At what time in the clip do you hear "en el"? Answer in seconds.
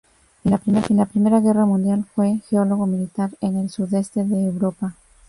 3.39-3.69